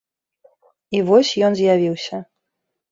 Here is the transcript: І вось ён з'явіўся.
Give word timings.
І 0.95 1.03
вось 1.11 1.31
ён 1.51 1.61
з'явіўся. 1.61 2.17